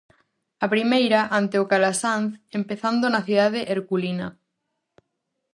A 0.65 0.67
primeira, 0.73 1.19
ante 1.39 1.55
o 1.63 1.67
Calasanz, 1.71 2.27
empezando 2.59 3.05
na 3.09 3.21
cidade 3.27 3.59
herculina. 3.73 4.27